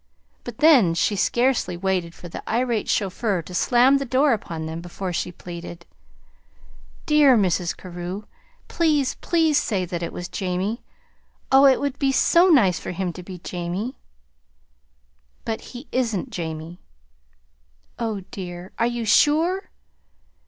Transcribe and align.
But 0.43 0.57
then 0.57 0.95
she 0.95 1.15
scarcely 1.15 1.77
waited 1.77 2.15
for 2.15 2.27
the 2.27 2.41
irate 2.49 2.89
chauffeur 2.89 3.43
to 3.43 3.53
slam 3.53 3.99
the 3.99 4.03
door 4.03 4.33
upon 4.33 4.65
them 4.65 4.81
before 4.81 5.13
she 5.13 5.31
pleaded: 5.31 5.85
"Dear 7.05 7.37
Mrs. 7.37 7.77
Carew, 7.77 8.23
please, 8.67 9.13
please 9.21 9.61
say 9.61 9.85
that 9.85 10.01
it 10.01 10.11
was 10.11 10.27
Jamie! 10.27 10.81
Oh, 11.51 11.67
it 11.67 11.79
would 11.79 11.99
be 11.99 12.11
so 12.11 12.49
nice 12.49 12.79
for 12.79 12.93
him 12.93 13.13
to 13.13 13.21
be 13.21 13.37
Jamie." 13.37 13.95
"But 15.45 15.61
he 15.61 15.87
isn't 15.91 16.31
Jamie!" 16.31 16.79
"O 17.99 18.21
dear! 18.31 18.71
Are 18.79 18.87
you 18.87 19.05
sure?" 19.05 19.69